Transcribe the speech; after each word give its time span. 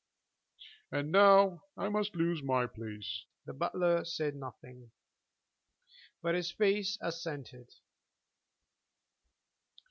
"And 0.91 1.11
now 1.11 1.65
I 1.77 1.87
must 1.89 2.15
lose 2.15 2.41
my 2.41 2.65
place." 2.65 3.25
The 3.45 3.53
butler 3.53 4.03
said 4.03 4.35
nothing, 4.35 4.89
but 6.23 6.33
his 6.33 6.49
face 6.49 6.97
assented. 7.01 7.69